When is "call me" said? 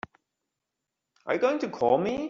1.69-2.19